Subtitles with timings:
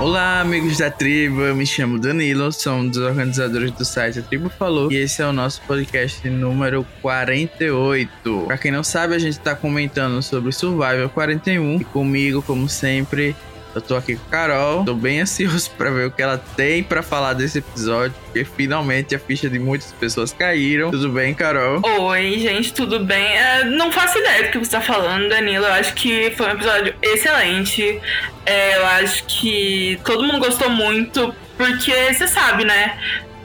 [0.00, 1.40] Olá, amigos da tribo.
[1.40, 5.20] Eu me chamo Danilo, sou um dos organizadores do site A Tribo Falou e esse
[5.20, 8.44] é o nosso podcast número 48.
[8.46, 13.34] Pra quem não sabe, a gente tá comentando sobre Survival 41 e comigo, como sempre,
[13.74, 16.82] eu tô aqui com a Carol, tô bem ansioso para ver o que ela tem
[16.82, 20.90] para falar desse episódio, porque finalmente a ficha de muitas pessoas caíram.
[20.90, 21.80] Tudo bem, Carol?
[21.84, 23.24] Oi, gente, tudo bem?
[23.36, 25.64] É, não faço ideia do que você tá falando, Danilo.
[25.64, 28.00] Eu acho que foi um episódio excelente.
[28.46, 32.98] É, eu acho que todo mundo gostou muito, porque você sabe, né?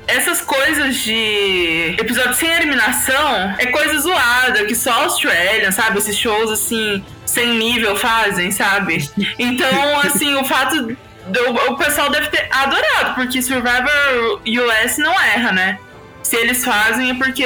[0.08, 5.98] essas coisas de episódio sem eliminação é coisa zoada que só a sabe?
[5.98, 9.10] Esses shows assim, sem nível fazem, sabe?
[9.40, 10.96] Então, assim, o fato.
[11.26, 15.80] Do, o pessoal deve ter adorado, porque Survivor US não erra, né?
[16.22, 17.46] Se eles fazem é porque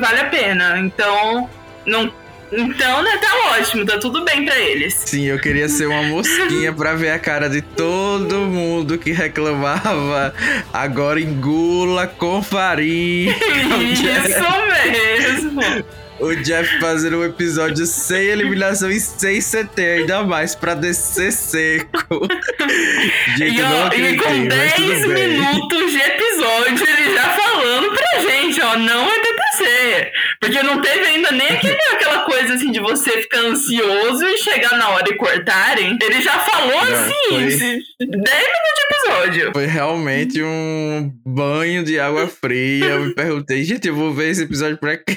[0.00, 0.78] vale a pena.
[0.78, 1.48] Então,
[1.84, 2.10] não
[2.52, 4.94] então, né, tá ótimo, tá tudo bem pra eles.
[5.06, 10.34] Sim, eu queria ser uma mosquinha pra ver a cara de todo mundo que reclamava.
[10.72, 13.36] Agora engula com farinha.
[13.78, 15.84] Isso mesmo.
[16.20, 21.88] O Jeff fazendo um episódio sem eliminação e sem CT, ainda mais pra descer seco.
[23.38, 28.76] Gente, e, ó, e com 10 minutos de episódio, ele já falando pra gente, ó,
[28.76, 30.12] não é TTC.
[30.40, 34.76] Porque não teve ainda nem aquele, aquela coisa assim de você ficar ansioso e chegar
[34.76, 35.98] na hora e cortarem.
[36.00, 37.48] Ele já falou não, assim, foi...
[37.48, 38.99] 10 minutos de episódio.
[39.52, 42.86] Foi realmente um banho de água fria.
[42.86, 45.16] Eu me perguntei, gente, eu vou ver esse episódio pra quê?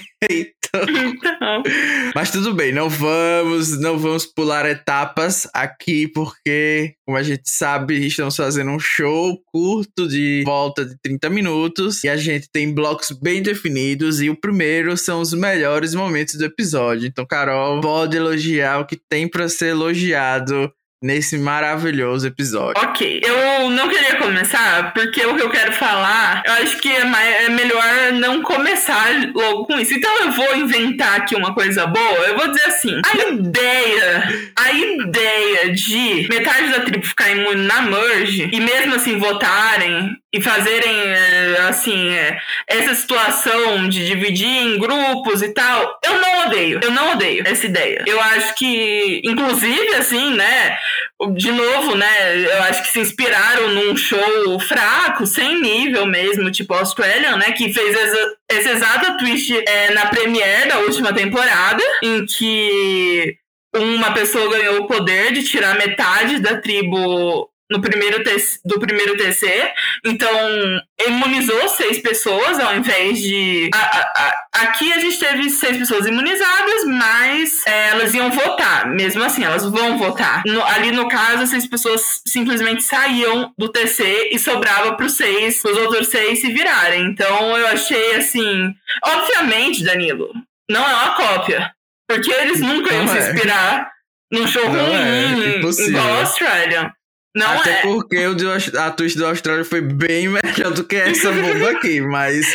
[0.75, 1.63] Então.
[2.15, 8.07] Mas tudo bem, não vamos, não vamos pular etapas aqui, porque, como a gente sabe,
[8.07, 13.11] estamos fazendo um show curto de volta de 30 minutos e a gente tem blocos
[13.11, 14.19] bem definidos.
[14.19, 17.07] E o primeiro são os melhores momentos do episódio.
[17.07, 20.71] Então, Carol, pode elogiar o que tem para ser elogiado
[21.03, 22.81] nesse maravilhoso episódio.
[22.81, 27.03] Ok, eu não queria começar porque o que eu quero falar, eu acho que é,
[27.03, 29.93] mais, é, melhor não começar logo com isso.
[29.93, 32.27] Então eu vou inventar aqui uma coisa boa.
[32.27, 37.81] Eu vou dizer assim: a ideia, a ideia de metade da tribo ficar imune na
[37.81, 42.35] merge e mesmo assim votarem e fazerem eh, assim eh,
[42.67, 46.79] essa situação de dividir em grupos e tal, eu não odeio.
[46.81, 48.03] Eu não odeio essa ideia.
[48.07, 50.75] Eu acho que, inclusive, assim, né?
[51.35, 52.45] De novo, né?
[52.45, 57.51] Eu acho que se inspiraram num show fraco, sem nível mesmo, tipo Australian, né?
[57.51, 63.37] Que fez essa, esse exato twist é, na premiere da última temporada, em que
[63.75, 68.23] uma pessoa ganhou o poder de tirar metade da tribo no primeiro
[68.63, 69.73] do primeiro TC.
[70.05, 70.29] Então,
[71.07, 73.71] imunizou seis pessoas ao invés de.
[73.73, 78.87] A, a, a, aqui a gente teve seis pessoas imunizadas, mas é, elas iam votar.
[78.87, 80.43] Mesmo assim, elas vão votar.
[80.45, 85.63] No, ali no caso, seis pessoas simplesmente saíam do TC e sobrava para os seis,
[85.65, 87.05] os outros seis se virarem.
[87.05, 88.73] Então, eu achei assim.
[89.03, 90.29] Obviamente, Danilo,
[90.69, 91.73] não é uma cópia.
[92.07, 93.31] Porque eles nunca iam se é.
[93.31, 93.91] inspirar
[94.31, 96.93] num show não ruim é, igual a Austrália.
[97.35, 97.81] Não Até é.
[97.81, 98.45] porque o de,
[98.77, 102.45] a twist do Austrália foi bem melhor do que essa bomba aqui, mas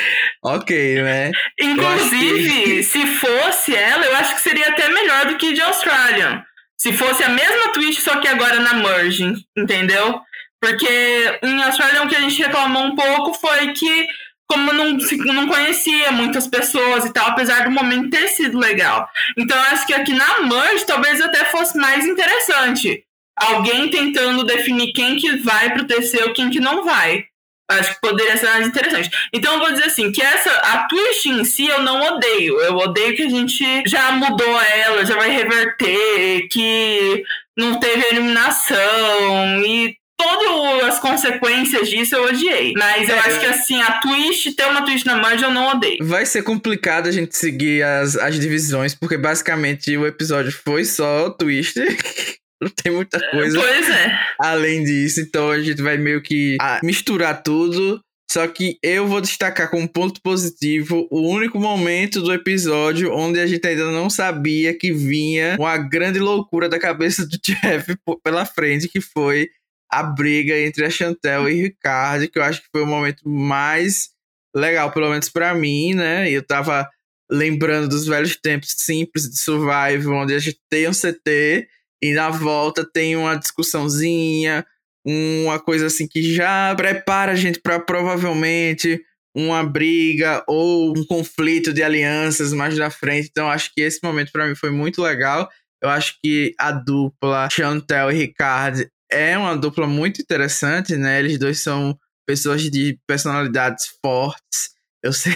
[0.44, 1.32] ok, né?
[1.60, 2.82] Inclusive, que...
[2.84, 6.44] se fosse ela, eu acho que seria até melhor do que de Austrália.
[6.80, 10.20] Se fosse a mesma twist, só que agora na merging, entendeu?
[10.60, 14.06] Porque em Austrália o que a gente reclamou um pouco foi que,
[14.46, 14.96] como não,
[15.34, 19.08] não conhecia muitas pessoas e tal, apesar do momento ter sido legal.
[19.36, 23.07] Então eu acho que aqui na merge talvez até fosse mais interessante
[23.40, 27.24] alguém tentando definir quem que vai pro TC ou quem que não vai.
[27.70, 29.10] Acho que poderia ser mais interessante.
[29.32, 32.58] Então eu vou dizer assim, que essa, a twist em si eu não odeio.
[32.60, 37.22] Eu odeio que a gente já mudou ela, já vai reverter, que
[37.56, 42.72] não teve eliminação e todas as consequências disso eu odiei.
[42.74, 45.68] Mas eu é, acho que assim, a twist, ter uma twist na manja eu não
[45.68, 45.98] odeio.
[46.06, 51.28] Vai ser complicado a gente seguir as, as divisões, porque basicamente o episódio foi só
[51.30, 51.78] twist.
[52.60, 53.58] Não tem muita coisa.
[53.58, 54.18] Pois é.
[54.40, 58.00] Além disso, então a gente vai meio que ah, misturar tudo.
[58.30, 63.46] Só que eu vou destacar como ponto positivo o único momento do episódio onde a
[63.46, 68.86] gente ainda não sabia que vinha uma grande loucura da cabeça do Jeff pela frente,
[68.86, 69.48] que foi
[69.90, 73.26] a briga entre a Chantel e o Ricardo, que eu acho que foi o momento
[73.26, 74.10] mais
[74.54, 76.30] legal, pelo menos para mim, né?
[76.30, 76.86] Eu tava
[77.30, 81.66] lembrando dos velhos tempos simples de Survival, onde a gente tem um CT
[82.02, 84.64] e na volta tem uma discussãozinha,
[85.04, 89.02] uma coisa assim que já prepara a gente para provavelmente
[89.34, 93.28] uma briga ou um conflito de alianças mais na frente.
[93.30, 95.48] Então acho que esse momento para mim foi muito legal.
[95.82, 101.20] Eu acho que a dupla Chantel e Ricardo é uma dupla muito interessante, né?
[101.20, 104.70] Eles dois são pessoas de personalidades fortes.
[105.02, 105.32] Eu sei.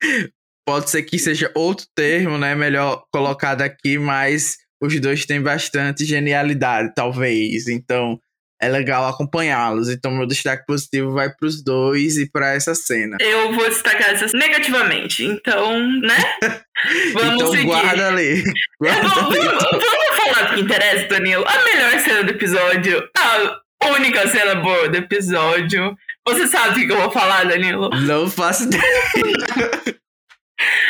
[0.66, 2.54] Pode ser que seja outro termo, né?
[2.54, 7.68] Melhor colocado aqui, mas os dois têm bastante genialidade, talvez.
[7.68, 8.20] Então,
[8.60, 9.88] é legal acompanhá-los.
[9.88, 13.16] Então, meu destaque positivo vai para os dois e para essa cena.
[13.20, 15.24] Eu vou destacar essas negativamente.
[15.24, 16.16] Então, né?
[17.12, 17.66] Vamos então, seguir.
[17.66, 18.42] guarda ali.
[18.80, 19.44] Guarda vamos, ali.
[19.44, 21.44] Vamos, vamos falar do que interessa, Danilo.
[21.44, 23.08] A melhor cena do episódio.
[23.16, 25.96] A única cena boa do episódio.
[26.26, 27.90] Você sabe o que eu vou falar, Danilo?
[27.90, 28.82] Não faço ideia.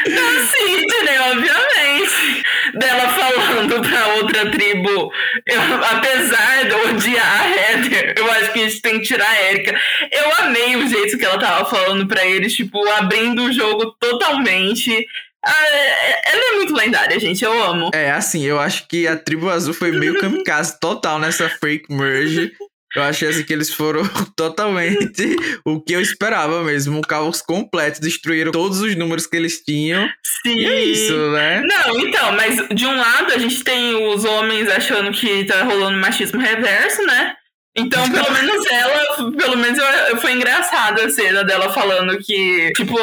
[0.07, 2.43] Da Sidney, obviamente.
[2.75, 5.13] Dela falando pra outra tribo.
[5.47, 5.61] Eu,
[5.91, 9.79] apesar de odiar a Heather, eu acho que a gente tem que tirar a Erika.
[10.11, 15.07] Eu amei o jeito que ela tava falando pra eles, tipo, abrindo o jogo totalmente.
[15.45, 17.45] Ah, é, ela é muito lendária, gente.
[17.45, 17.91] Eu amo.
[17.95, 22.53] É, assim, eu acho que a tribo azul foi meio kamikaze total nessa fake merge.
[22.97, 24.03] Eu achei assim que eles foram
[24.37, 26.99] totalmente o que eu esperava mesmo.
[26.99, 28.01] Um caos completo.
[28.01, 30.09] Destruíram todos os números que eles tinham.
[30.43, 30.59] Sim.
[30.59, 31.63] E é isso, né?
[31.63, 35.99] Não, então, mas de um lado a gente tem os homens achando que tá rolando
[35.99, 37.35] machismo reverso, né?
[37.79, 42.99] Então, pelo menos ela, pelo menos eu, foi engraçada a cena dela falando que, tipo,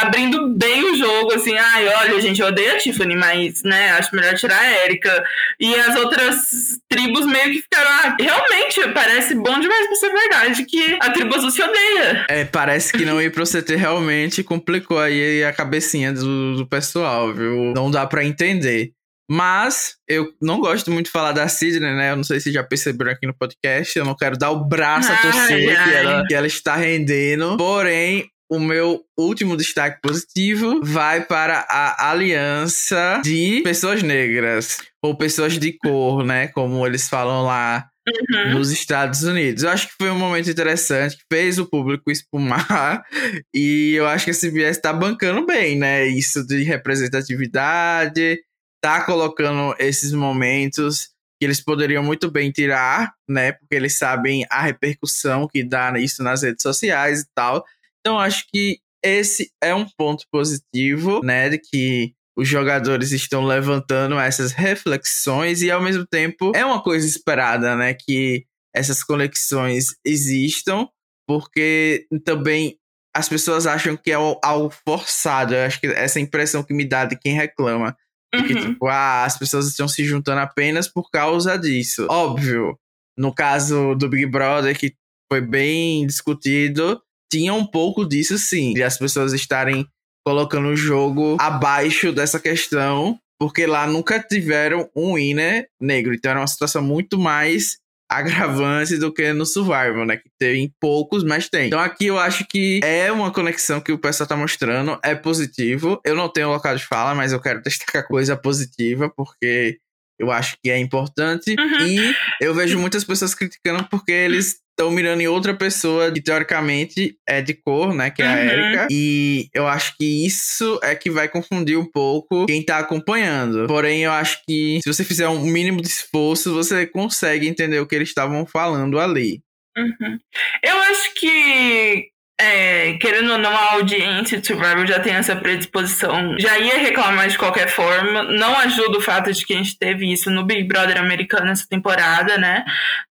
[0.00, 4.14] abrindo bem o jogo, assim, ai, olha, gente, eu odeio a Tiffany, mas, né, acho
[4.14, 5.24] melhor tirar a Erika.
[5.58, 10.64] E as outras tribos meio que ficaram, ah, realmente, parece bom demais pra ser verdade
[10.64, 12.26] que a tribo azul se odeia.
[12.28, 17.32] É, parece que não ir pro CT realmente complicou aí a cabecinha do, do pessoal,
[17.32, 17.72] viu?
[17.74, 18.92] Não dá pra entender.
[19.30, 22.10] Mas eu não gosto muito de falar da Sidney, né?
[22.10, 23.98] Eu não sei se já perceberam aqui no podcast.
[23.98, 27.56] Eu não quero dar o braço a torcer ai, que, ela, que ela está rendendo.
[27.56, 34.78] Porém, o meu último destaque positivo vai para a aliança de pessoas negras.
[35.02, 36.48] Ou pessoas de cor, né?
[36.48, 38.58] Como eles falam lá Uhum.
[38.58, 39.62] nos Estados Unidos.
[39.62, 43.02] Eu acho que foi um momento interessante, que fez o público espumar,
[43.54, 46.06] e eu acho que a CBS está bancando bem, né?
[46.06, 48.38] Isso de representatividade,
[48.84, 51.08] tá colocando esses momentos
[51.40, 53.52] que eles poderiam muito bem tirar, né?
[53.52, 57.64] Porque eles sabem a repercussão que dá isso nas redes sociais e tal.
[58.00, 61.48] Então, acho que esse é um ponto positivo, né?
[61.48, 67.06] De que os jogadores estão levantando essas reflexões e, ao mesmo tempo, é uma coisa
[67.06, 67.94] esperada, né?
[67.94, 68.44] Que
[68.76, 70.86] essas conexões existam,
[71.26, 72.78] porque também
[73.16, 75.54] as pessoas acham que é algo forçado.
[75.54, 77.96] Eu acho que essa impressão que me dá de quem reclama
[78.36, 78.72] porque, uhum.
[78.72, 82.06] tipo, ah, as pessoas estão se juntando apenas por causa disso.
[82.08, 82.78] Óbvio,
[83.16, 84.94] no caso do Big Brother, que
[85.30, 87.00] foi bem discutido,
[87.32, 89.86] tinha um pouco disso sim, de as pessoas estarem
[90.24, 96.14] colocando o jogo abaixo dessa questão, porque lá nunca tiveram um winner negro.
[96.14, 97.78] Então era uma situação muito mais
[98.08, 100.16] agravante do que no Survival, né?
[100.16, 101.66] Que tem poucos, mas tem.
[101.66, 106.00] Então aqui eu acho que é uma conexão que o pessoal tá mostrando, é positivo.
[106.04, 109.78] Eu não tenho local de fala, mas eu quero destacar coisa positiva, porque
[110.18, 111.54] eu acho que é importante.
[111.58, 111.86] Uhum.
[111.86, 117.16] E eu vejo muitas pessoas criticando porque eles estão mirando em outra pessoa que teoricamente
[117.26, 118.10] é de cor, né?
[118.10, 118.42] Que é a uhum.
[118.42, 118.88] Erika.
[118.90, 123.66] E eu acho que isso é que vai confundir um pouco quem tá acompanhando.
[123.66, 127.86] Porém, eu acho que se você fizer um mínimo de esforço, você consegue entender o
[127.86, 129.40] que eles estavam falando ali.
[129.76, 130.18] Uhum.
[130.62, 132.08] Eu acho que
[132.40, 137.28] é, querendo ou não, a audiência de Survivor já tem essa predisposição, já ia reclamar
[137.28, 138.24] de qualquer forma.
[138.24, 141.66] Não ajuda o fato de que a gente teve isso no Big Brother americano essa
[141.68, 142.64] temporada, né?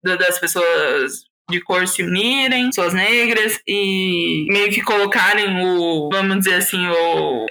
[0.03, 6.55] Das pessoas de cor se unirem, pessoas negras, e meio que colocarem o, vamos dizer
[6.55, 7.45] assim, o,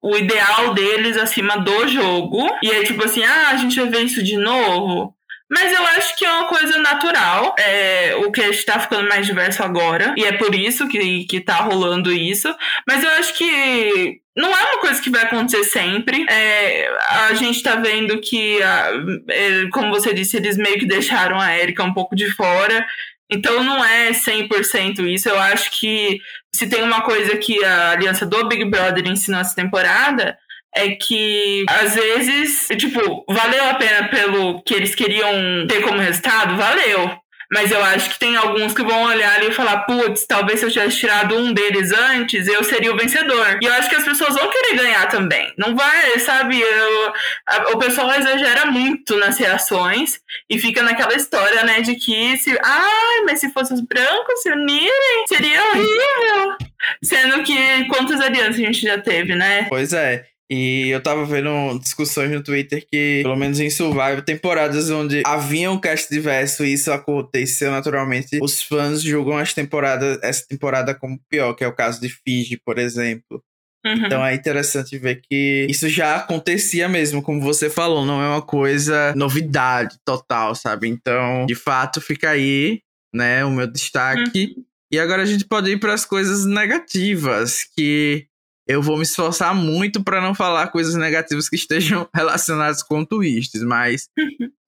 [0.00, 2.48] o ideal deles acima do jogo.
[2.62, 5.14] E é tipo assim, ah, a gente vai ver isso de novo.
[5.50, 7.56] Mas eu acho que é uma coisa natural.
[7.58, 10.14] É, o que está ficando mais diverso agora.
[10.16, 12.54] E é por isso que, que tá rolando isso.
[12.86, 16.24] Mas eu acho que não é uma coisa que vai acontecer sempre.
[16.30, 16.88] É,
[17.28, 18.92] a gente tá vendo que, a,
[19.28, 22.86] é, como você disse, eles meio que deixaram a Erika um pouco de fora.
[23.28, 25.28] Então não é 100% isso.
[25.28, 26.20] Eu acho que
[26.54, 30.38] se tem uma coisa que a aliança do Big Brother ensinou essa temporada,
[30.74, 36.56] é que às vezes, tipo, valeu a pena pelo que eles queriam ter como resultado?
[36.56, 37.20] Valeu.
[37.52, 40.66] Mas eu acho que tem alguns que vão olhar ali e falar, putz, talvez se
[40.66, 43.58] eu tivesse tirado um deles antes, eu seria o vencedor.
[43.60, 45.52] E eu acho que as pessoas vão querer ganhar também.
[45.58, 46.60] Não vai, sabe?
[46.60, 47.12] Eu,
[47.48, 52.56] a, o pessoal exagera muito nas reações e fica naquela história, né, de que se.
[52.62, 56.56] Ai, mas se fossem os brancos se unirem, seria horrível.
[57.02, 59.66] Sendo que quantas alianças a gente já teve, né?
[59.68, 60.24] Pois é.
[60.50, 65.70] E eu tava vendo discussões no Twitter que, pelo menos em Survivor, temporadas onde havia
[65.70, 71.20] um cast diverso e isso aconteceu naturalmente, os fãs julgam as temporadas, essa temporada como
[71.28, 73.40] pior, que é o caso de Fiji, por exemplo.
[73.86, 74.06] Uhum.
[74.06, 78.42] Então é interessante ver que isso já acontecia mesmo, como você falou, não é uma
[78.42, 80.88] coisa novidade total, sabe?
[80.88, 82.80] Então, de fato, fica aí,
[83.14, 84.54] né, o meu destaque.
[84.56, 84.64] Uhum.
[84.92, 88.26] E agora a gente pode ir para as coisas negativas, que
[88.70, 93.62] eu vou me esforçar muito para não falar coisas negativas que estejam relacionadas com twists,
[93.62, 94.08] mas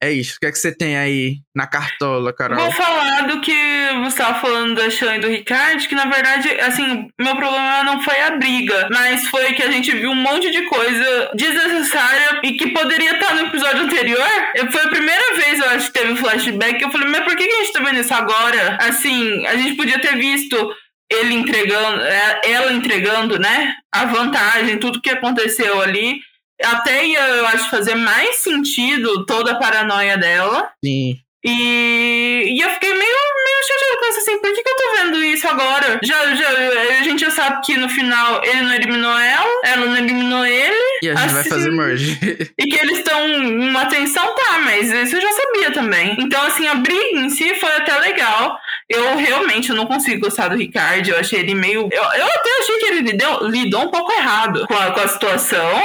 [0.03, 0.35] é isso.
[0.37, 2.59] O que é que você tem aí na cartola, Carol?
[2.59, 3.55] Vou falar do que
[4.03, 8.03] você estava falando da Shan e do Ricardo, que na verdade, assim, meu problema não
[8.03, 12.55] foi a briga, mas foi que a gente viu um monte de coisa desnecessária e
[12.55, 14.29] que poderia estar no episódio anterior.
[14.73, 16.83] Foi a primeira vez, eu acho, que teve flashback.
[16.83, 18.79] Eu falei, mas por que a gente tá vendo isso agora?
[18.81, 20.75] Assim, a gente podia ter visto
[21.13, 26.21] ele entregando, é, ela entregando, né, a vantagem, tudo que aconteceu ali.
[26.63, 30.71] Até ia, eu acho, fazer mais sentido toda a paranoia dela.
[30.85, 31.19] Sim.
[31.45, 34.97] E, e eu fiquei meio, meio chateada com isso, assim, por que, que eu tô
[34.97, 35.99] vendo isso agora?
[36.03, 36.49] Já, já,
[37.01, 40.77] a gente já sabe que no final ele não eliminou ela, ela não eliminou ele.
[41.03, 42.19] E a gente assim, vai fazer merge.
[42.59, 46.17] E que eles estão uma tensão, tá, mas isso eu já sabia também.
[46.19, 48.57] Então, assim, a briga em si foi até legal.
[48.89, 51.89] Eu realmente eu não consigo gostar do Ricardo, eu achei ele meio.
[51.91, 55.09] Eu, eu até achei que ele lidou, lidou um pouco errado com a, com a
[55.09, 55.83] situação.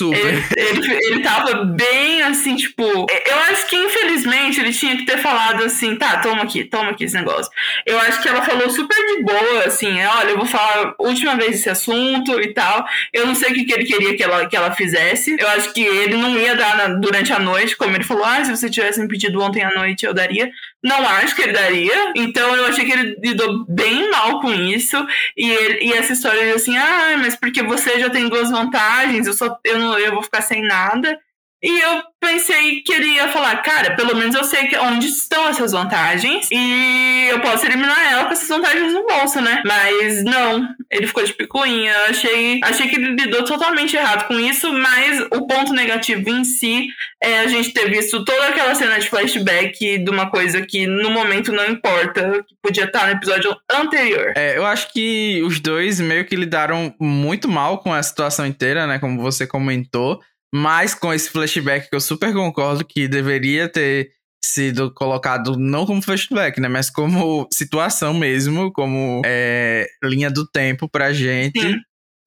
[0.00, 0.42] Super.
[0.56, 2.82] Ele, ele, ele tava bem assim, tipo.
[2.82, 7.04] Eu acho que infelizmente ele tinha que ter falado assim: tá, toma aqui, toma aqui
[7.04, 7.52] esse negócio.
[7.84, 11.56] Eu acho que ela falou super de boa, assim: olha, eu vou falar última vez
[11.56, 12.86] esse assunto e tal.
[13.12, 15.36] Eu não sei o que, que ele queria que ela, que ela fizesse.
[15.38, 18.42] Eu acho que ele não ia dar na, durante a noite, como ele falou: ah,
[18.42, 20.50] se você tivesse me pedido ontem à noite, eu daria.
[20.82, 22.12] Não acho que ele daria.
[22.16, 24.96] Então eu achei que ele lidou bem mal com isso.
[25.36, 29.26] E, ele, e essa história de assim, ah, mas porque você já tem duas vantagens,
[29.26, 31.18] eu só eu, não, eu vou ficar sem nada.
[31.62, 35.72] E eu pensei que ele ia falar, cara, pelo menos eu sei onde estão essas
[35.72, 39.62] vantagens e eu posso eliminar ela com essas vantagens no bolso, né?
[39.66, 41.94] Mas não, ele ficou de picuinha.
[42.08, 46.88] Achei, achei que ele lidou totalmente errado com isso, mas o ponto negativo em si
[47.22, 51.10] é a gente ter visto toda aquela cena de flashback de uma coisa que no
[51.10, 54.32] momento não importa, que podia estar no episódio anterior.
[54.36, 58.86] É, eu acho que os dois meio que lidaram muito mal com a situação inteira,
[58.86, 58.98] né?
[58.98, 60.20] Como você comentou.
[60.52, 64.10] Mas com esse flashback que eu super concordo que deveria ter
[64.44, 66.68] sido colocado não como flashback, né?
[66.68, 71.60] Mas como situação mesmo, como é, linha do tempo pra gente.
[71.60, 71.76] Sim.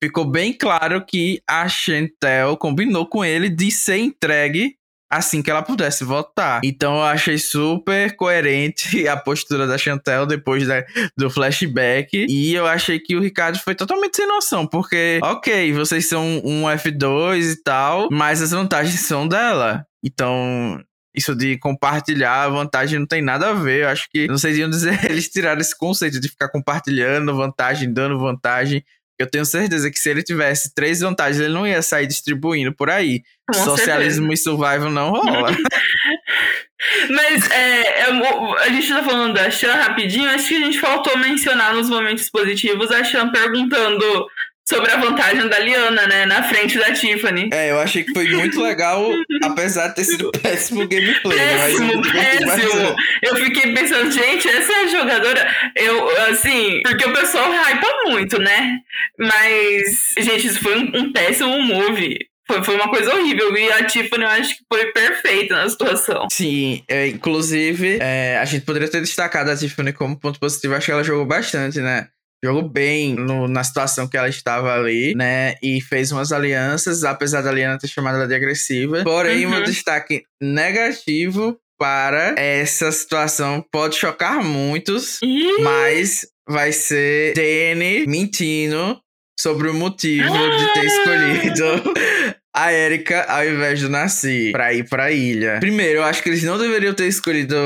[0.02, 4.76] Ficou bem claro que a Chantel combinou com ele de ser entregue
[5.16, 6.60] assim que ela pudesse votar.
[6.64, 10.84] Então eu achei super coerente a postura da Chantel depois da,
[11.16, 12.26] do flashback.
[12.28, 16.64] E eu achei que o Ricardo foi totalmente sem noção, porque, ok, vocês são um
[16.64, 19.86] F2 e tal, mas as vantagens são dela.
[20.02, 20.80] Então,
[21.14, 23.82] isso de compartilhar vantagem não tem nada a ver.
[23.82, 27.92] Eu acho que, não sei se dizer, eles tiraram esse conceito de ficar compartilhando vantagem,
[27.92, 28.84] dando vantagem.
[29.18, 32.90] Eu tenho certeza que se ele tivesse três vantagens, ele não ia sair distribuindo por
[32.90, 33.22] aí.
[33.46, 34.32] Com Socialismo certeza.
[34.32, 35.56] e survival não rola.
[37.10, 41.16] Mas é, é, a gente tá falando da Chan rapidinho, acho que a gente faltou
[41.16, 44.26] mencionar nos momentos positivos a Chan perguntando
[44.66, 46.26] sobre a vantagem da Liana, né?
[46.26, 47.50] Na frente da Tiffany.
[47.52, 49.10] É, eu achei que foi muito legal,
[49.42, 51.38] apesar de ter sido péssimo gameplay.
[51.38, 52.96] Péssimo, péssimo.
[53.22, 55.46] Eu fiquei pensando, gente, essa jogadora.
[55.76, 58.78] Eu, assim, porque o pessoal hypa muito, né?
[59.18, 62.18] Mas, gente, isso foi um, um péssimo move.
[62.46, 63.56] Foi, foi uma coisa horrível.
[63.56, 66.26] E a Tiffany, eu acho que foi perfeita na situação.
[66.30, 70.74] Sim, é, inclusive, é, a gente poderia ter destacado a Tiffany como ponto positivo.
[70.74, 72.08] Acho que ela jogou bastante, né?
[72.44, 75.54] Jogou bem no, na situação que ela estava ali, né?
[75.62, 79.02] E fez umas alianças, apesar da Liana ter chamado ela de agressiva.
[79.02, 79.56] Porém, uhum.
[79.56, 85.62] um destaque negativo para essa situação pode chocar muitos, uhum.
[85.62, 89.00] mas vai ser Danny mentindo
[89.40, 90.56] sobre o motivo ah!
[90.56, 90.84] de ter ah!
[90.84, 91.94] escolhido
[92.54, 95.58] a Erika ao invés do Nasci pra ir pra ilha.
[95.60, 97.56] Primeiro, eu acho que eles não deveriam ter escolhido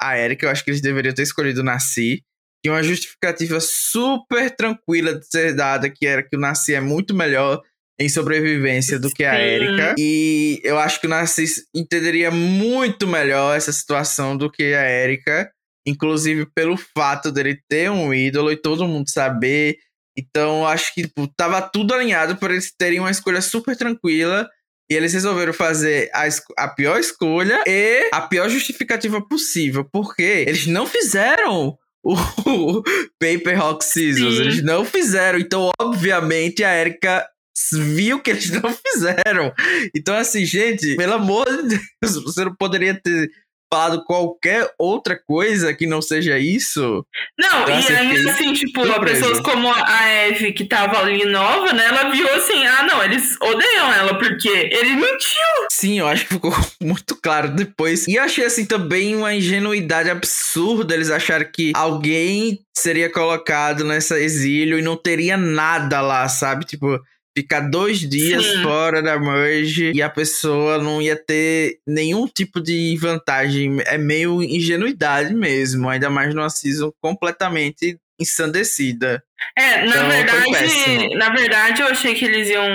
[0.00, 2.22] a Erika, eu acho que eles deveriam ter escolhido o Nasci
[2.62, 7.14] tinha uma justificativa super tranquila de ser dada, que era que o Nasci é muito
[7.14, 7.62] melhor
[8.00, 9.94] em sobrevivência do que a Erika.
[9.98, 15.50] E eu acho que o Nasci entenderia muito melhor essa situação do que a Erika.
[15.86, 19.78] Inclusive pelo fato dele ter um ídolo e todo mundo saber.
[20.16, 24.48] Então, eu acho que tipo, tava tudo alinhado para eles terem uma escolha super tranquila.
[24.90, 29.84] E eles resolveram fazer a, a pior escolha e a pior justificativa possível.
[29.84, 31.76] Porque eles não fizeram
[32.14, 32.82] o
[33.18, 34.36] Paper Rock Scissors.
[34.36, 34.42] Sim.
[34.42, 35.38] Eles não fizeram.
[35.38, 37.26] Então, obviamente, a Erika
[37.72, 39.52] viu que eles não fizeram.
[39.94, 43.30] Então, assim, gente, pelo amor de Deus, você não poderia ter
[43.72, 47.04] falado qualquer outra coisa que não seja isso.
[47.38, 51.72] Não, então, e assim, ainda assim, tipo, pessoas como a Eve, que tava ali nova,
[51.72, 51.86] né?
[51.86, 55.66] Ela viu assim, ah, não, eles odeiam ela, porque ele mentiu.
[55.70, 58.06] Sim, eu acho que ficou muito claro depois.
[58.08, 64.78] E achei, assim, também uma ingenuidade absurda eles acharem que alguém seria colocado nesse exílio
[64.78, 66.64] e não teria nada lá, sabe?
[66.64, 66.98] Tipo,
[67.36, 68.62] ficar dois dias Sim.
[68.62, 73.78] fora da merge e a pessoa não ia ter nenhum tipo de vantagem.
[73.86, 79.22] É meio ingenuidade mesmo, ainda mais numa season completamente ensandecida.
[79.56, 82.66] É, na então, verdade, na verdade, eu achei que eles iam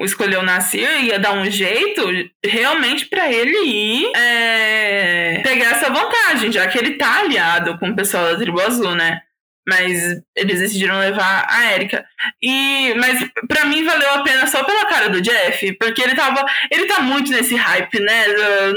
[0.00, 2.02] escolher o Nasir e ia dar um jeito
[2.44, 7.96] realmente para ele ir é, pegar essa vantagem, já que ele tá aliado com o
[7.96, 9.20] pessoal da tribo azul, né?
[9.68, 12.02] Mas eles decidiram levar a Erika.
[12.42, 16.42] E, mas para mim valeu a pena só pela cara do Jeff, porque ele tava.
[16.70, 18.24] Ele tá muito nesse hype, né?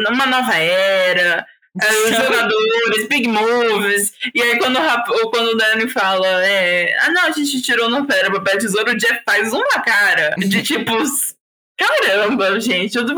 [0.10, 1.45] Uma nova era.
[1.81, 4.12] É, os jogadores, big moves.
[4.36, 4.77] E aí, quando,
[5.29, 8.98] quando o Danny fala, é, ah, não, a gente tirou no pera papel tesouro, o
[8.98, 10.91] Jeff faz uma cara de tipo,
[11.78, 13.18] caramba, gente, vamos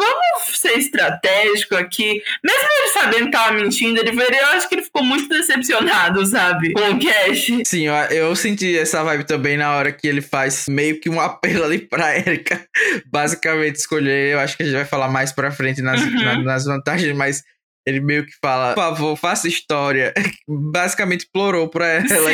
[0.53, 2.21] ser estratégico aqui.
[2.43, 6.73] Mesmo ele sabendo que tava mentindo, ele eu acho que ele ficou muito decepcionado, sabe?
[6.73, 7.47] Com o Cash.
[7.65, 11.19] Sim, eu, eu senti essa vibe também na hora que ele faz meio que um
[11.19, 12.65] apelo ali pra Erika.
[13.11, 14.33] Basicamente, escolher.
[14.33, 16.23] Eu acho que a gente vai falar mais pra frente nas, uhum.
[16.23, 17.43] na, nas vantagens, mas
[17.85, 20.13] ele meio que fala, por favor, faça história.
[20.47, 22.31] Basicamente, implorou pra ela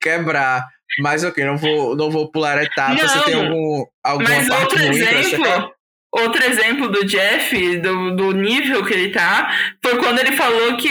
[0.00, 0.66] quebrar.
[0.98, 2.94] Mas ok, não vou, não vou pular etapa.
[2.94, 5.72] Não, Você tem algum, alguma mas parte outro exemplo,
[6.12, 10.90] outro exemplo do Jeff, do, do nível que ele tá, foi quando ele falou que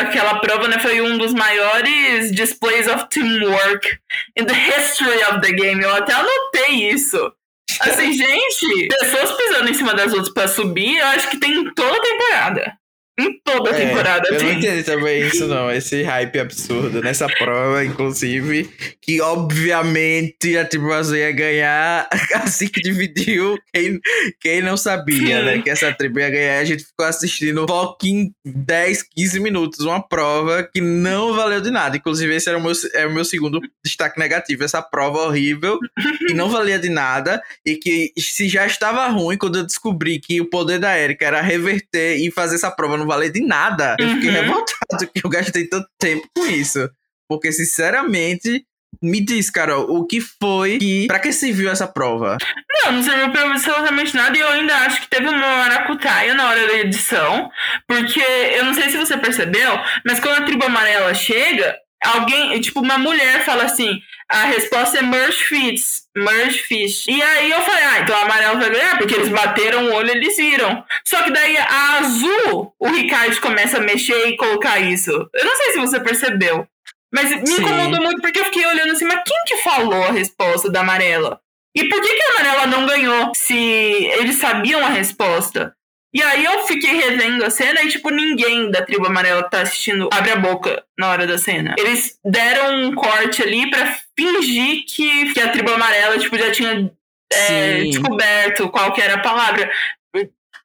[0.00, 3.98] aquela prova né, foi um dos maiores displays of teamwork
[4.36, 5.82] in the history of the game.
[5.82, 7.32] Eu até anotei isso.
[7.80, 11.96] Assim, gente, pessoas pisando em cima das outras para subir, eu acho que tem toda
[11.96, 12.78] a temporada.
[13.16, 14.28] Em toda a é, temporada.
[14.28, 15.70] Eu não entendi também isso, não.
[15.70, 18.68] Esse hype absurdo nessa prova, inclusive.
[19.00, 23.56] Que obviamente a Tribo Azul ia ganhar assim que dividiu.
[23.72, 24.00] Quem,
[24.40, 25.44] quem não sabia, Sim.
[25.44, 25.62] né?
[25.62, 26.58] Que essa tribo ia ganhar.
[26.58, 27.64] A gente ficou assistindo
[28.02, 29.80] em 10, 15 minutos.
[29.80, 31.96] Uma prova que não valeu de nada.
[31.96, 34.64] Inclusive, esse era o meu, é o meu segundo destaque negativo.
[34.64, 35.78] Essa prova horrível,
[36.26, 37.40] que não valia de nada.
[37.64, 41.40] E que se já estava ruim, quando eu descobri que o poder da Erika era
[41.40, 43.96] reverter e fazer essa prova não valer de nada.
[43.98, 44.34] Eu fiquei uhum.
[44.34, 46.88] revoltado que eu gastei tanto tempo com isso.
[47.28, 48.64] Porque, sinceramente,
[49.02, 51.06] me diz, Carol, o que foi que.
[51.06, 52.38] Pra que serviu essa prova?
[52.82, 56.48] Não, não serviu pra absolutamente nada e eu ainda acho que teve uma maracutaia na
[56.48, 57.50] hora da edição.
[57.86, 62.80] Porque eu não sei se você percebeu, mas quando a tribo amarela chega, alguém, tipo,
[62.80, 67.06] uma mulher fala assim: a resposta é merge fish, merge fish.
[67.08, 70.10] E aí eu falei, ah, então a amarelo vai ganhar, porque eles bateram o olho,
[70.10, 70.84] eles viram.
[71.04, 75.10] Só que daí a azul, o Ricardo começa a mexer e colocar isso.
[75.10, 76.66] Eu não sei se você percebeu.
[77.12, 77.62] Mas me Sim.
[77.62, 81.40] incomodou muito porque eu fiquei olhando assim, mas quem que falou a resposta da amarela?
[81.76, 85.74] E por que, que a amarela não ganhou se eles sabiam a resposta?
[86.14, 89.62] E aí eu fiquei revendo a cena e, tipo, ninguém da tribo amarela que tá
[89.62, 91.74] assistindo abre a boca na hora da cena.
[91.76, 96.90] Eles deram um corte ali para fingir que, que a tribo amarela, tipo, já tinha
[97.32, 99.68] é, descoberto qual que era a palavra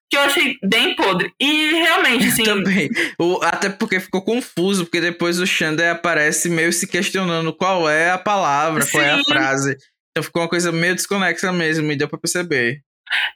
[0.10, 1.32] que eu achei bem podre.
[1.40, 2.44] E realmente, assim.
[2.44, 2.90] Também.
[3.20, 8.10] O, até porque ficou confuso, porque depois o Xander aparece meio se questionando qual é
[8.10, 8.92] a palavra, Sim.
[8.92, 9.78] qual é a frase.
[10.12, 12.82] Então ficou uma coisa meio desconexa mesmo, e deu pra perceber.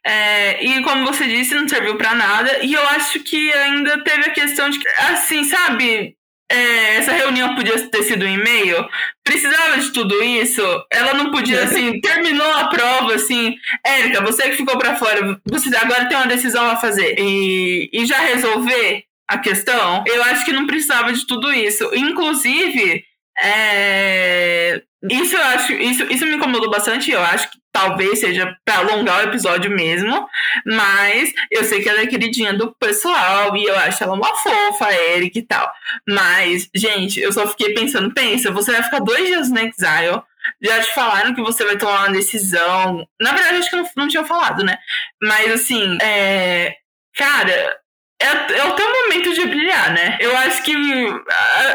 [0.06, 2.64] É, e como você disse, não serviu para nada.
[2.64, 6.16] E eu acho que ainda teve a questão de que, assim, sabe?
[6.52, 8.88] É, essa reunião podia ter sido um e-mail.
[9.24, 10.62] Precisava de tudo isso.
[10.92, 13.56] Ela não podia, assim, terminou a prova, assim.
[13.86, 17.16] Érica, você que ficou para fora, você agora tem uma decisão a fazer.
[17.18, 20.04] E, e já resolver a questão.
[20.06, 21.90] Eu acho que não precisava de tudo isso.
[21.94, 23.04] Inclusive,
[23.38, 27.12] é, isso eu acho, isso, isso me incomodou bastante.
[27.12, 30.28] Eu acho que talvez seja para alongar o episódio mesmo,
[30.66, 34.94] mas eu sei que ela é queridinha do pessoal e eu acho ela uma fofa,
[34.94, 35.72] Eric e tal.
[36.08, 40.22] Mas, gente, eu só fiquei pensando, pensa, você vai ficar dois dias no Exile,
[40.62, 43.08] já te falaram que você vai tomar uma decisão.
[43.20, 44.78] Na verdade, acho que não, não tinha falado, né?
[45.22, 46.76] Mas assim, é...
[47.16, 47.76] cara,
[48.24, 50.18] é, é, o teu momento de brilhar, né?
[50.20, 50.74] Eu acho que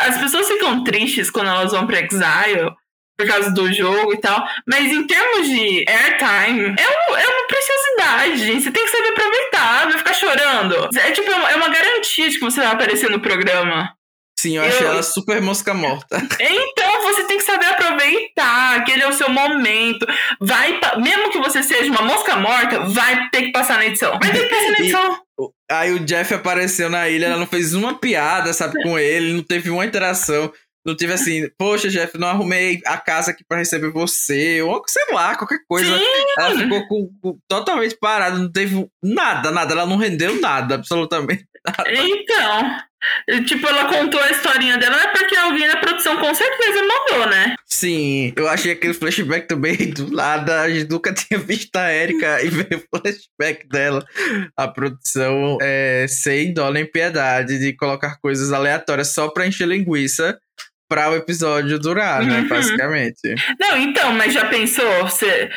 [0.06, 2.70] as pessoas ficam tristes quando elas vão pra Exile
[3.18, 4.46] por causa do jogo e tal.
[4.66, 8.62] Mas em termos de airtime, é, um, é uma preciosidade, gente.
[8.62, 10.88] Você tem que saber aproveitar, vai ficar chorando.
[10.96, 13.92] É tipo, é uma garantia de que você vai aparecer no programa.
[14.38, 16.16] Sim, eu, eu achei ela super mosca morta.
[16.40, 20.06] Então, Não, você tem que saber aproveitar, aquele é o seu momento.
[20.40, 24.16] Vai, mesmo que você seja uma mosca morta, vai ter que passar na edição.
[24.18, 25.27] Vai ter que passar na edição.
[25.70, 29.42] Aí o Jeff apareceu na ilha, ela não fez uma piada, sabe, com ele, não
[29.42, 30.52] teve uma interação.
[30.86, 35.04] Não tive assim, poxa, Jeff, não arrumei a casa aqui para receber você, ou sei
[35.12, 35.98] lá, qualquer coisa.
[35.98, 36.04] Sim.
[36.38, 41.46] Ela ficou com, com, totalmente parada, não teve nada, nada, ela não rendeu nada, absolutamente.
[41.88, 42.78] Então,
[43.46, 47.54] Tipo, ela contou a historinha dela, é porque alguém na produção com certeza mandou, né?
[47.64, 50.62] Sim, eu achei aquele flashback também do nada.
[50.62, 54.04] A gente nunca tinha visto a Erika e ver o flashback dela.
[54.56, 60.38] A produção é, sem dó nem piedade de colocar coisas aleatórias só pra encher linguiça
[60.88, 62.40] para o episódio durar, né?
[62.40, 62.48] Uhum.
[62.48, 63.34] Basicamente.
[63.60, 65.08] Não, então, mas já pensou?
[65.08, 65.50] Se,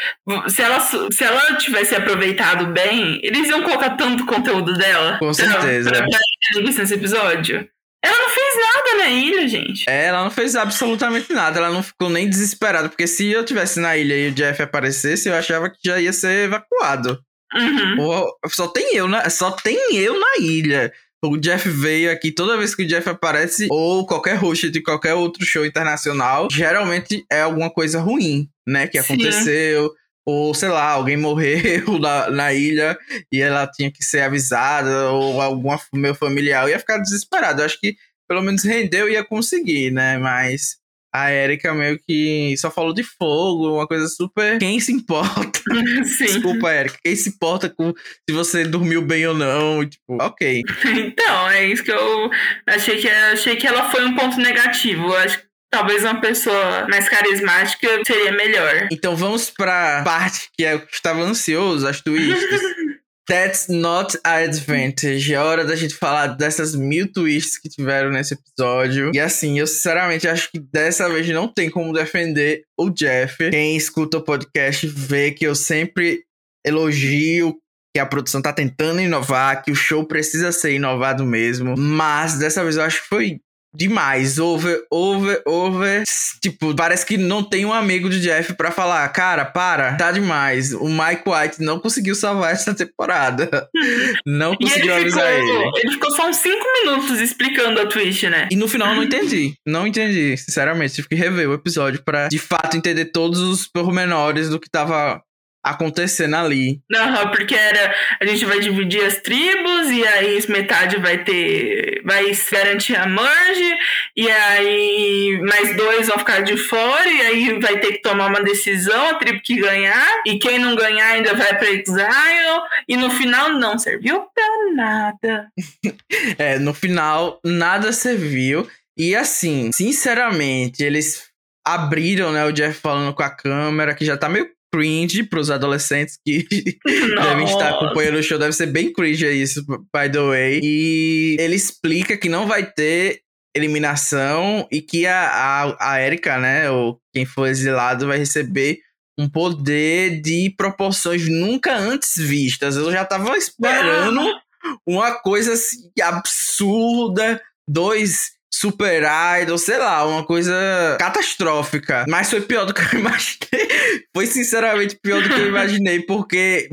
[0.50, 5.18] se, ela, se ela tivesse aproveitado bem, eles iam colocar tanto conteúdo dela.
[5.20, 5.90] Com certeza.
[5.90, 7.68] Pra, nesse episódio.
[8.04, 9.86] Ela não fez nada na ilha, gente.
[9.88, 11.60] É, ela não fez absolutamente nada.
[11.60, 12.90] Ela não ficou nem desesperada.
[12.90, 16.12] Porque se eu tivesse na ilha e o Jeff aparecesse, eu achava que já ia
[16.12, 17.20] ser evacuado.
[17.54, 18.26] Uhum.
[18.48, 20.92] Só tem eu na, só tem eu na ilha.
[21.24, 25.14] O Jeff veio aqui, toda vez que o Jeff aparece, ou qualquer host de qualquer
[25.14, 28.88] outro show internacional, geralmente é alguma coisa ruim, né?
[28.88, 29.90] Que aconteceu.
[29.90, 29.96] Sim.
[30.26, 32.98] Ou, sei lá, alguém morreu na, na ilha
[33.32, 36.64] e ela tinha que ser avisada, ou algum meu familiar.
[36.64, 37.62] Eu ia ficar desesperado.
[37.62, 37.96] Eu acho que
[38.28, 40.18] pelo menos rendeu e ia conseguir, né?
[40.18, 40.78] Mas
[41.14, 44.58] a Erika meio que só falou de fogo, uma coisa super.
[44.60, 45.60] Quem se importa?
[46.06, 46.26] Sim.
[46.26, 46.98] Desculpa, Erika.
[47.04, 47.94] Quem se importa com
[48.30, 49.86] se você dormiu bem ou não?
[49.86, 50.64] Tipo, ok.
[50.86, 52.30] Então, é isso que eu
[52.68, 55.08] achei que achei que ela foi um ponto negativo.
[55.08, 58.88] Eu acho que talvez uma pessoa mais carismática seria melhor.
[58.92, 62.62] Então vamos pra parte que eu estava ansioso, as twists.
[63.28, 65.34] That's not a advantage.
[65.34, 69.12] É hora da gente falar dessas mil twists que tiveram nesse episódio.
[69.14, 73.50] E assim, eu sinceramente acho que dessa vez não tem como defender o Jeff.
[73.50, 76.24] Quem escuta o podcast vê que eu sempre
[76.66, 77.58] elogio
[77.94, 81.76] que a produção tá tentando inovar, que o show precisa ser inovado mesmo.
[81.78, 83.40] Mas dessa vez eu acho que foi
[83.74, 84.38] demais.
[84.40, 86.04] Over, over, over.
[86.42, 90.74] Tipo, parece que não tem um amigo de Jeff para falar, cara, para, tá demais.
[90.74, 93.70] O Mike White não conseguiu salvar essa temporada.
[94.26, 95.72] não conseguiu ele avisar ficou, ele.
[95.84, 98.48] Ele ficou só uns 5 minutos explicando a Twitch, né?
[98.52, 99.54] E no final eu não entendi.
[99.66, 100.96] Não entendi, sinceramente.
[100.96, 105.22] Tive que rever o episódio para de fato entender todos os pormenores do que tava
[105.64, 106.82] acontecendo ali.
[106.90, 112.32] Não, porque era a gente vai dividir as tribos e aí metade vai ter vai
[112.52, 113.78] garantir a merge
[114.16, 118.42] e aí mais dois vão ficar de fora e aí vai ter que tomar uma
[118.42, 123.10] decisão a tribo que ganhar e quem não ganhar ainda vai para exile e no
[123.10, 125.48] final não serviu para nada.
[126.38, 131.30] é, no final nada serviu e assim, sinceramente, eles
[131.66, 136.18] abriram, né, o Jeff falando com a câmera que já tá meio cringe pros adolescentes
[136.26, 136.46] que
[136.86, 138.40] devem estar acompanhando o show.
[138.40, 140.60] Deve ser bem cringe isso, by the way.
[140.64, 143.22] E ele explica que não vai ter
[143.56, 148.80] eliminação e que a, a, a Erika, né, ou quem for exilado, vai receber
[149.20, 152.76] um poder de proporções nunca antes vistas.
[152.76, 154.22] Eu já tava esperando
[154.88, 157.42] uma coisa assim absurda.
[157.70, 159.04] Dois Super
[159.42, 162.06] Idol, sei lá, uma coisa catastrófica.
[162.08, 164.06] Mas foi pior do que eu imaginei.
[164.16, 166.70] foi sinceramente pior do que eu imaginei, porque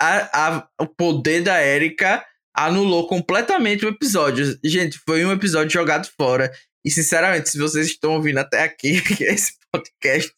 [0.00, 2.24] a, a, o poder da Erika
[2.56, 4.58] anulou completamente o episódio.
[4.64, 6.50] Gente, foi um episódio jogado fora.
[6.84, 10.32] E sinceramente, se vocês estão ouvindo até aqui, esse podcast,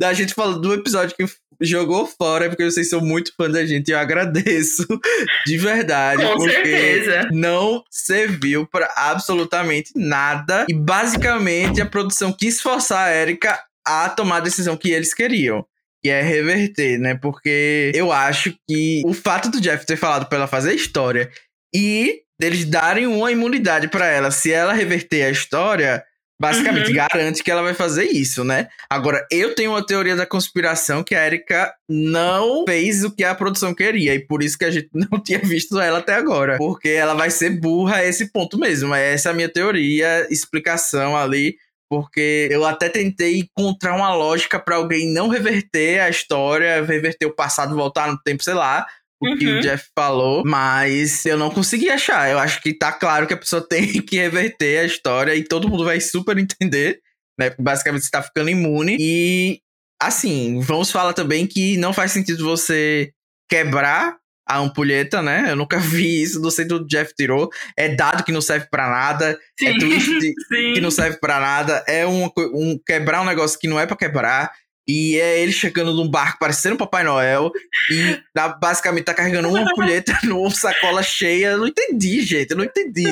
[0.00, 1.26] da gente falando do episódio que
[1.60, 3.90] jogou fora, porque vocês são muito fã da gente.
[3.90, 4.86] Eu agradeço
[5.46, 6.22] de verdade.
[6.22, 7.28] Com porque certeza.
[7.32, 10.66] Não serviu para absolutamente nada.
[10.68, 15.64] E basicamente a produção quis forçar a Erika a tomar a decisão que eles queriam.
[16.02, 17.16] Que é reverter, né?
[17.16, 21.30] Porque eu acho que o fato do Jeff ter falado pra ela fazer a história
[21.74, 26.04] e deles darem uma imunidade para ela, se ela reverter a história,
[26.40, 26.94] Basicamente, uhum.
[26.94, 28.68] garante que ela vai fazer isso, né?
[28.88, 33.34] Agora, eu tenho uma teoria da conspiração que a Erika não fez o que a
[33.34, 34.14] produção queria.
[34.14, 36.56] E por isso que a gente não tinha visto ela até agora.
[36.56, 38.94] Porque ela vai ser burra a esse ponto mesmo.
[38.94, 41.56] Essa é a minha teoria, explicação ali.
[41.90, 47.34] Porque eu até tentei encontrar uma lógica para alguém não reverter a história, reverter o
[47.34, 48.86] passado, voltar no tempo, sei lá
[49.20, 49.58] o que uhum.
[49.58, 52.30] o Jeff falou, mas eu não consegui achar.
[52.30, 55.68] Eu acho que tá claro que a pessoa tem que reverter a história e todo
[55.68, 57.00] mundo vai super entender,
[57.38, 57.54] né?
[57.58, 58.96] Basicamente você tá ficando imune.
[58.98, 59.60] E
[60.00, 63.12] assim, vamos falar também que não faz sentido você
[63.50, 64.16] quebrar
[64.48, 65.46] a ampulheta, né?
[65.48, 67.50] Eu nunca vi isso, não sei do Jeff tirou.
[67.76, 70.72] É dado que não serve para nada, é Sim, é twist sim.
[70.74, 73.96] que não serve para nada, é um, um quebrar um negócio que não é para
[73.96, 74.50] quebrar.
[74.88, 77.52] E é ele chegando num barco parecendo Papai Noel.
[77.90, 81.48] E tá, basicamente tá carregando uma ampulheta numa sacola cheia.
[81.48, 82.52] Eu não entendi, gente.
[82.52, 83.04] Eu não entendi.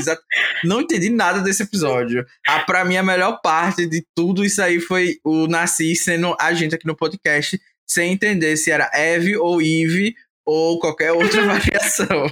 [0.65, 2.25] Não entendi nada desse episódio.
[2.49, 6.55] Ah, pra mim, a melhor parte de tudo isso aí foi o Nasci sendo a
[6.55, 10.15] gente aqui no podcast, sem entender se era Eve ou Eve
[10.47, 12.31] ou qualquer outra variação.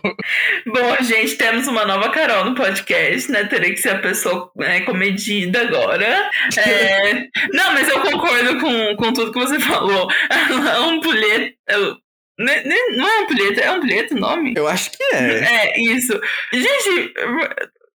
[0.66, 3.44] Bom, gente, temos uma nova Carol no podcast, né?
[3.44, 6.30] Terei que ser a pessoa né, comedida agora.
[6.56, 7.12] É...
[7.52, 10.08] Não, mas eu concordo com, com tudo que você falou.
[10.30, 11.54] A ampulheta.
[11.70, 11.96] eu-
[12.38, 14.54] ne- ne- Não é ampulheta, é ampulheta o nome?
[14.56, 15.72] Eu acho que é.
[15.74, 16.18] É, isso.
[16.52, 17.12] Gente,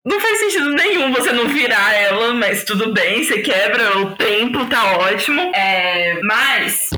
[0.07, 4.65] não faz sentido nenhum você não virar ela, mas tudo bem, você quebra o tempo,
[4.67, 5.41] tá ótimo.
[5.55, 6.91] É, mas,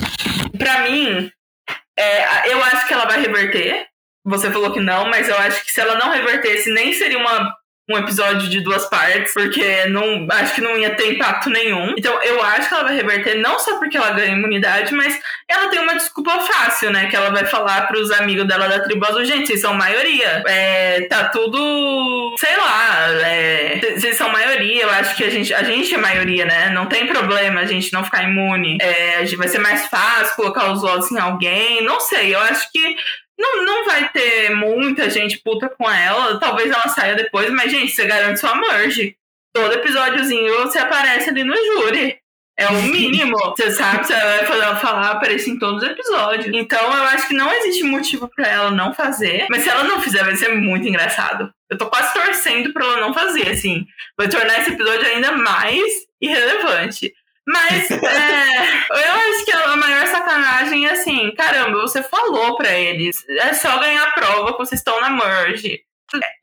[0.59, 1.31] pra mim,
[1.99, 3.87] é, eu acho que ela vai reverter.
[4.25, 7.55] Você falou que não, mas eu acho que se ela não revertesse, nem seria uma,
[7.89, 11.95] um episódio de duas partes, porque não, acho que não ia ter impacto nenhum.
[11.97, 15.19] Então eu acho que ela vai reverter, não só porque ela ganha imunidade, mas
[15.49, 17.07] ela tem uma desculpa fácil, né?
[17.07, 20.43] Que ela vai falar pros amigos dela da tribo azul, gente, vocês são maioria.
[20.49, 25.63] É, tá tudo, sei lá, é, vocês são maioria, eu acho que a gente, a
[25.63, 26.71] gente é maioria, né?
[26.71, 28.79] Não tem problema a gente não ficar imune.
[28.81, 32.97] É, vai ser mais fácil colocar os votos em alguém, não sei, eu acho que
[33.39, 36.39] não, não vai ter muita gente puta com ela.
[36.39, 39.17] Talvez ela saia depois, mas, gente, você garante sua merge.
[39.55, 42.19] Todo episódiozinho você aparece ali no júri.
[42.59, 43.37] É o mínimo.
[43.57, 46.55] Você sabe, você vai falar, falar aparecer em todos os episódios.
[46.55, 49.47] Então eu acho que não existe motivo pra ela não fazer.
[49.51, 51.53] Mas se ela não fizer, vai ser muito engraçado.
[51.69, 53.87] Eu tô quase torcendo pra ela não fazer, assim.
[54.17, 57.13] Vai tornar esse episódio ainda mais irrelevante.
[57.47, 57.97] Mas é,
[58.91, 63.79] eu acho que a maior sacanagem é assim, caramba, você falou pra eles, é só
[63.79, 65.81] ganhar prova que vocês estão na merge.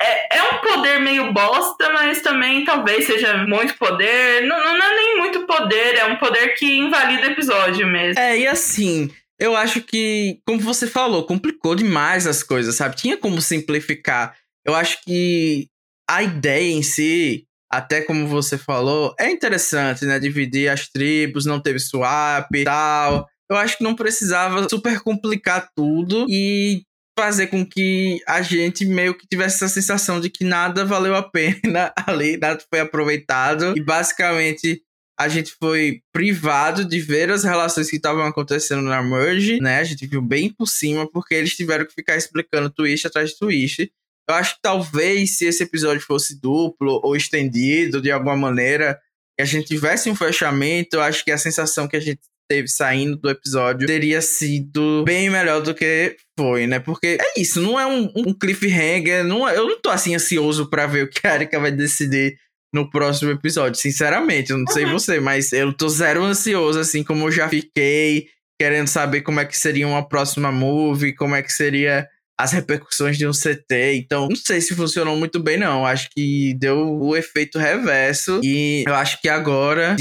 [0.02, 4.46] É, é um poder meio bosta, mas também talvez seja muito poder.
[4.46, 8.20] Não, não é nem muito poder, é um poder que invalida o episódio mesmo.
[8.20, 12.96] É, e assim, eu acho que, como você falou, complicou demais as coisas, sabe?
[12.96, 14.36] Tinha como simplificar.
[14.66, 15.68] Eu acho que
[16.10, 20.20] a ideia em si, até como você falou, é interessante, né?
[20.20, 23.28] Dividir as tribos, não teve swap e tal.
[23.50, 26.84] Eu acho que não precisava super complicar tudo e
[27.18, 31.24] fazer com que a gente meio que tivesse essa sensação de que nada valeu a
[31.24, 33.74] pena ali, nada foi aproveitado.
[33.76, 34.84] E basicamente
[35.20, 39.80] a gente foi privado de ver as relações que estavam acontecendo na Merge, né?
[39.80, 43.38] A gente viu bem por cima, porque eles tiveram que ficar explicando twist atrás de
[43.40, 43.92] twist.
[44.30, 49.00] Eu acho que talvez se esse episódio fosse duplo ou estendido de alguma maneira,
[49.38, 52.68] que a gente tivesse um fechamento, eu acho que a sensação que a gente teve
[52.68, 56.80] saindo do episódio teria sido bem melhor do que foi, né?
[56.80, 60.70] Porque é isso, não é um, um cliffhanger, não é- eu não tô assim ansioso
[60.70, 62.38] pra ver o que a Erika vai decidir
[62.74, 67.28] no próximo episódio, sinceramente, eu não sei você, mas eu tô zero ansioso, assim como
[67.28, 68.28] eu já fiquei,
[68.60, 72.08] querendo saber como é que seria uma próxima movie, como é que seria
[72.44, 73.96] as repercussões de um CT.
[73.96, 75.86] Então, não sei se funcionou muito bem, não.
[75.86, 78.42] Acho que deu o efeito reverso.
[78.44, 79.96] E eu acho que agora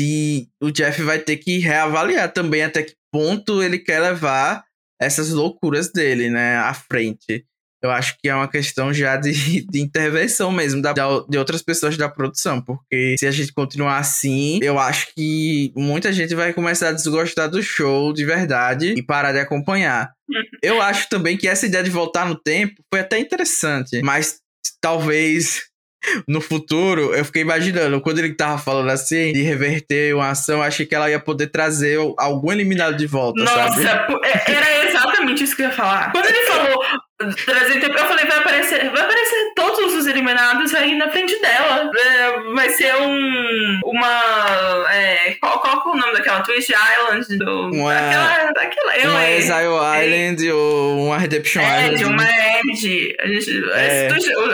[0.60, 4.64] o Jeff vai ter que reavaliar também até que ponto ele quer levar
[5.00, 7.44] essas loucuras dele, né, à frente.
[7.82, 9.32] Eu acho que é uma questão já de,
[9.68, 10.92] de intervenção mesmo da,
[11.28, 16.12] de outras pessoas da produção, porque se a gente continuar assim, eu acho que muita
[16.12, 20.10] gente vai começar a desgostar do show de verdade e parar de acompanhar.
[20.62, 24.36] Eu acho também que essa ideia de voltar no tempo foi até interessante, mas
[24.80, 25.62] talvez
[26.26, 30.62] no futuro, eu fiquei imaginando, quando ele tava falando assim, de reverter uma ação, eu
[30.62, 33.82] achei que ela ia poder trazer algum eliminado de volta, sabe?
[33.82, 34.91] Nossa, pô, é- era
[35.22, 36.12] exatamente isso que eu ia falar.
[36.12, 36.84] Quando ele falou
[37.46, 39.51] trazer tempo, eu falei, vai aparecer, vai aparecer
[40.02, 41.90] os eliminados aí na frente dela.
[41.96, 43.80] É, vai ser um.
[43.84, 44.86] Uma.
[44.90, 47.38] É, qual, qual é o nome daquela Twist Island?
[47.38, 48.52] Do, Uma- daquela.
[48.52, 52.04] daquela Uma é, Exile Island ou uma Redemption Ed, Island.
[52.04, 53.16] uma Ed.
[53.20, 54.08] A, gente, É.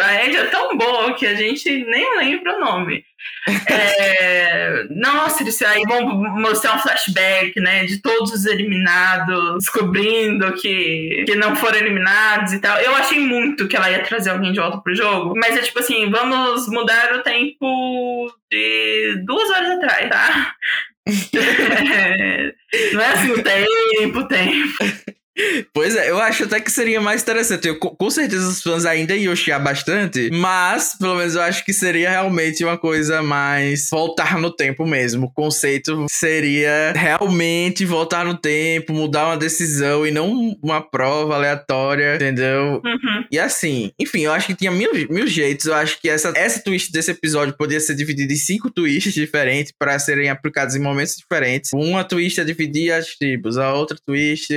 [0.05, 3.05] a Ed é tão boa que a gente nem lembra o nome.
[3.69, 6.03] É, nossa, eles aí vão
[6.39, 7.85] mostrar um flashback, né?
[7.85, 12.79] De todos os eliminados, descobrindo que, que não foram eliminados e tal.
[12.79, 15.35] Eu achei muito que ela ia trazer alguém de volta pro jogo.
[15.39, 20.55] Mas é tipo assim, vamos mudar o tempo de duas horas atrás, tá?
[22.71, 25.18] É, não é assim o tempo, o tempo.
[25.73, 27.69] Pois é, eu acho até que seria mais interessante.
[27.69, 31.73] Eu, com certeza os fãs ainda iam chiar bastante, mas pelo menos eu acho que
[31.73, 35.27] seria realmente uma coisa mais voltar no tempo mesmo.
[35.27, 42.17] O conceito seria realmente voltar no tempo, mudar uma decisão e não uma prova aleatória,
[42.17, 42.81] entendeu?
[42.85, 43.25] Uhum.
[43.31, 45.67] E assim, enfim, eu acho que tinha mil, mil jeitos.
[45.67, 49.73] Eu acho que essa, essa twist desse episódio poderia ser dividida em cinco twists diferentes
[49.79, 51.71] para serem aplicados em momentos diferentes.
[51.73, 54.53] Uma twist é dividir as tribos, a outra twist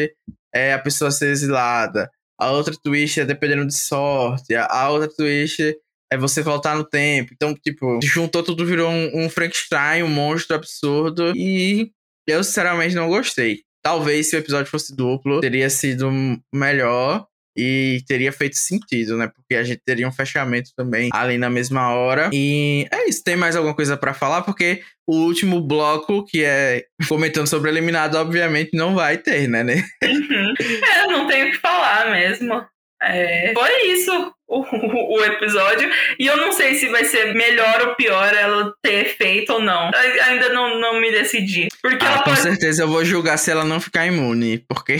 [0.53, 2.09] é a pessoa ser exilada,
[2.39, 5.75] a outra twist é dependendo de sorte, a, outra twist
[6.11, 7.31] é você voltar no tempo.
[7.33, 11.31] Então, tipo, juntou tudo, virou um, um Frankenstein, um monstro absurdo.
[11.35, 11.91] E
[12.27, 13.61] eu, sinceramente, não gostei.
[13.83, 16.11] Talvez se o episódio fosse duplo, teria sido
[16.53, 19.29] melhor e teria feito sentido, né?
[19.33, 22.29] Porque a gente teria um fechamento também ali na mesma hora.
[22.33, 23.23] E é isso.
[23.23, 24.41] Tem mais alguma coisa para falar?
[24.43, 29.63] Porque o último bloco, que é comentando sobre o eliminado, obviamente não vai ter, né?
[29.63, 29.83] né?
[30.03, 30.53] Uhum.
[30.61, 32.65] É, não tenho o que falar mesmo.
[33.03, 35.89] É, foi isso o, o, episódio.
[36.19, 39.89] E eu não sei se vai ser melhor ou pior ela ter feito ou não.
[39.89, 41.67] Eu ainda não, não me decidi.
[41.81, 42.41] Porque ah, com pode...
[42.41, 44.63] certeza eu vou julgar se ela não ficar imune.
[44.67, 44.97] Porque.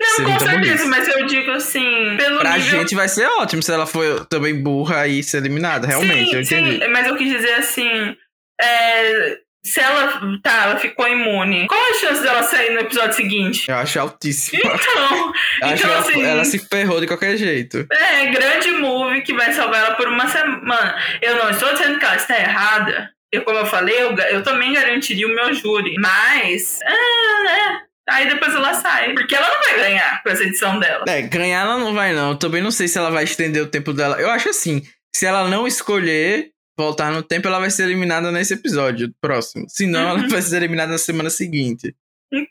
[0.00, 2.80] Não, com certeza, mas eu digo assim, pelo Pra nível...
[2.80, 6.42] gente vai ser ótimo se ela for também burra e ser eliminada, realmente, sim, eu
[6.42, 6.84] entendi.
[6.84, 8.16] Sim, mas eu quis dizer assim,
[8.60, 13.70] é, se ela, tá, ela ficou imune, qual a chance dela sair no episódio seguinte?
[13.70, 14.60] Eu acho altíssimo.
[14.62, 15.32] Então,
[15.72, 17.86] então ela, assim, ela se ferrou de qualquer jeito.
[17.90, 20.98] é grande move que vai salvar ela por uma semana.
[21.22, 23.10] Eu não estou dizendo que ela está errada.
[23.32, 25.94] Eu, como eu falei, eu, eu também garantiria o meu júri.
[25.98, 29.14] Mas, ah, é, Aí depois ela sai.
[29.14, 31.04] Porque ela não vai ganhar com essa edição dela.
[31.08, 32.30] É, ganhar ela não vai, não.
[32.30, 34.20] Eu também não sei se ela vai estender o tempo dela.
[34.20, 34.82] Eu acho assim,
[35.14, 39.64] se ela não escolher voltar no tempo, ela vai ser eliminada nesse episódio próximo.
[39.68, 40.28] Se não, ela Uhum.
[40.28, 41.94] vai ser eliminada na semana seguinte.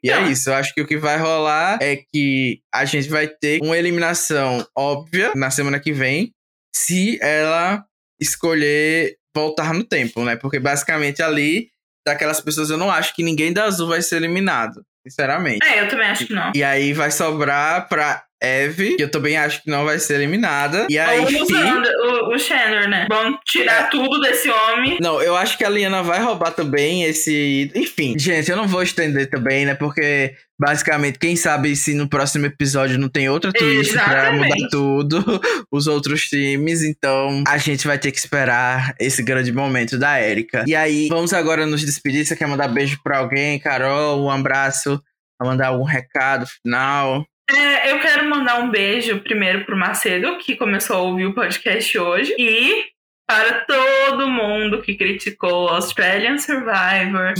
[0.02, 3.10] E é Então, isso, eu acho que o que vai rolar é que a gente
[3.10, 6.32] vai ter uma eliminação óbvia na semana que vem,
[6.74, 7.84] se ela
[8.20, 10.36] escolher voltar no tempo, né?
[10.36, 11.68] Porque basicamente ali,
[12.08, 15.66] daquelas pessoas, eu não acho que ninguém da Azul vai ser eliminado, sinceramente.
[15.66, 16.52] É, eu também acho que não.
[16.56, 20.86] E aí vai sobrar pra Eve, que eu também acho que não vai ser eliminada.
[20.90, 21.20] E aí.
[21.20, 23.08] Ou o, o, Xander, né?
[23.10, 24.98] Vão tirar tudo desse homem.
[25.02, 27.72] Não, eu acho que a Liana vai roubar também esse.
[27.74, 29.76] Enfim, gente, eu não vou estender também, né?
[29.76, 34.56] Porque basicamente, quem sabe se no próximo episódio não tem outra twist pra Exatamente.
[34.56, 36.84] mudar tudo, os outros times.
[36.84, 40.66] Então a gente vai ter que esperar esse grande momento da Erika.
[40.68, 42.26] E aí, vamos agora nos despedir.
[42.26, 44.24] Você quer mandar beijo pra alguém, Carol?
[44.24, 45.02] Um abraço,
[45.42, 47.26] mandar algum recado final?
[47.50, 51.98] É, eu quero mandar um beijo primeiro pro Macedo, que começou a ouvir o podcast
[51.98, 52.34] hoje.
[52.38, 52.94] E
[53.28, 57.34] para todo mundo que criticou Australian Survivor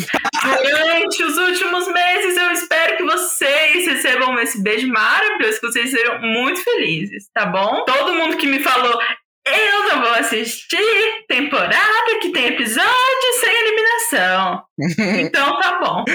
[0.44, 2.38] durante os últimos meses.
[2.38, 7.84] Eu espero que vocês recebam esse beijo maravilhoso, que vocês sejam muito felizes, tá bom?
[7.86, 8.98] Todo mundo que me falou.
[9.46, 10.78] Eu não vou assistir
[11.28, 12.88] temporada que tem episódio
[13.42, 14.64] sem eliminação.
[15.20, 16.06] Então tá bom.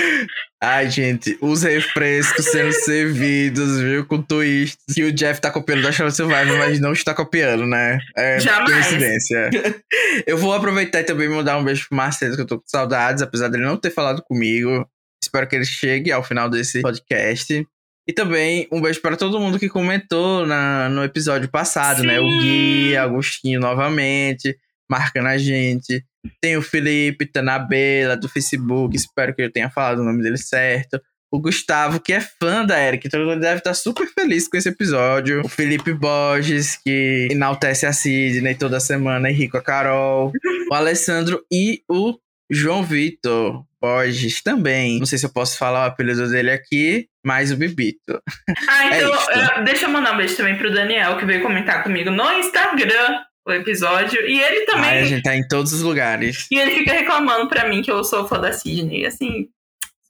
[0.62, 4.06] Ai, gente, os refrescos sendo servidos, viu?
[4.06, 7.98] Com twists que o Jeff tá copiando da Charlotte Survivor, mas não está copiando, né?
[8.16, 8.72] É Jamais.
[8.72, 9.50] coincidência.
[10.26, 13.22] eu vou aproveitar e também mandar um beijo pro Marcelo, que eu tô com saudades,
[13.22, 14.88] apesar dele não ter falado comigo.
[15.22, 17.66] Espero que ele chegue ao final desse podcast.
[18.08, 22.18] E também um beijo para todo mundo que comentou na, no episódio passado, né?
[22.18, 22.38] O Sim.
[22.40, 24.56] Gui, Agostinho novamente,
[24.90, 26.02] marcando a gente.
[26.40, 30.98] Tem o Felipe Tanabela do Facebook, espero que eu tenha falado o nome dele certo.
[31.30, 34.70] O Gustavo, que é fã da Eric, então ele deve estar super feliz com esse
[34.70, 35.42] episódio.
[35.44, 40.32] O Felipe Borges, que enaltece a Sidney toda semana, e rico a Carol.
[40.70, 42.18] o Alessandro e o
[42.50, 44.98] João Vitor Borges também.
[44.98, 48.20] Não sei se eu posso falar o apelido dele aqui, mas o Bibito.
[48.68, 52.11] Ah, então, é, deixa eu mandar um beijo também pro Daniel, que veio comentar comigo
[52.11, 54.20] no Instagram o episódio.
[54.26, 54.90] E ele também.
[54.90, 56.46] Ai, a gente tá em todos os lugares.
[56.50, 59.06] E ele fica reclamando pra mim que eu sou fã da Sidney.
[59.06, 59.48] Assim,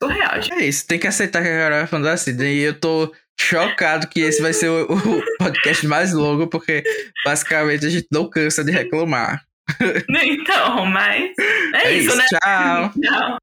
[0.03, 0.53] surreal, gente.
[0.53, 2.59] É isso, tem que aceitar que a Carol é fã da Sidney.
[2.59, 6.83] E eu tô chocado que esse vai ser o, o podcast mais longo, porque
[7.25, 9.45] basicamente a gente não cansa de reclamar.
[10.09, 11.33] Então, mas.
[11.75, 12.25] É, É isso, isso, né?
[12.29, 12.91] tchau.
[13.01, 13.39] Tchau.